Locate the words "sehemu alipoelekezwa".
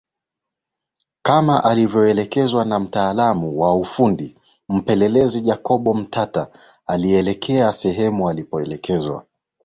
7.73-9.25